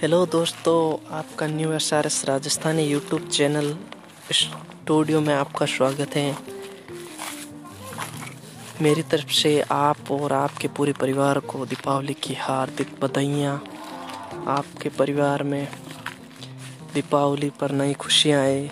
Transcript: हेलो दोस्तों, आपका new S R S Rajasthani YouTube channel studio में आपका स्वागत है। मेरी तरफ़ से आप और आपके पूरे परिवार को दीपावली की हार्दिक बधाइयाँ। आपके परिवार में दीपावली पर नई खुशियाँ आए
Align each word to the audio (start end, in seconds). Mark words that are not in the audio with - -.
हेलो 0.00 0.26
दोस्तों, 0.26 1.06
आपका 1.16 1.46
new 1.46 1.70
S 1.72 1.92
R 1.94 2.06
S 2.06 2.24
Rajasthani 2.24 2.82
YouTube 2.82 3.28
channel 3.28 3.72
studio 4.32 5.20
में 5.20 5.32
आपका 5.34 5.66
स्वागत 5.66 6.16
है। 6.16 6.36
मेरी 8.82 9.02
तरफ़ 9.02 9.32
से 9.32 9.60
आप 9.70 10.10
और 10.10 10.32
आपके 10.32 10.68
पूरे 10.68 10.92
परिवार 10.92 11.38
को 11.38 11.66
दीपावली 11.66 12.14
की 12.14 12.34
हार्दिक 12.34 12.88
बधाइयाँ। 13.02 13.54
आपके 14.46 14.88
परिवार 14.88 15.42
में 15.42 15.68
दीपावली 16.94 17.50
पर 17.50 17.72
नई 17.72 17.94
खुशियाँ 17.94 18.42
आए 18.42 18.70